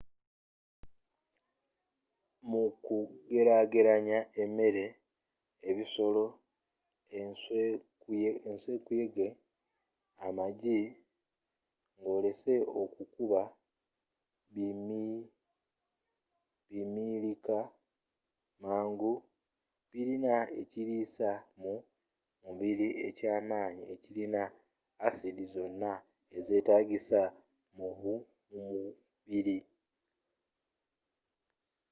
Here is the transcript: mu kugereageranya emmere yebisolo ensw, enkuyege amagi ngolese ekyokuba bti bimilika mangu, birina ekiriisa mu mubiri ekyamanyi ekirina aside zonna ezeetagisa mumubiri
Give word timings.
mu 2.49 2.63
kugereageranya 2.85 4.19
emmere 4.43 4.85
yebisolo 5.63 6.25
ensw, 7.19 7.49
enkuyege 8.63 9.27
amagi 10.27 10.79
ngolese 11.99 12.53
ekyokuba 12.81 13.41
bti 14.51 14.67
bimilika 16.69 17.59
mangu, 18.63 19.13
birina 19.91 20.35
ekiriisa 20.61 21.31
mu 21.61 21.73
mubiri 22.43 22.87
ekyamanyi 23.07 23.83
ekirina 23.93 24.43
aside 25.07 25.43
zonna 25.53 25.93
ezeetagisa 26.37 27.21
mumubiri 27.75 29.59